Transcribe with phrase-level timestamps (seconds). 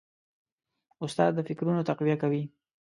[1.03, 2.43] استاد د فکرونو تقویه کوي.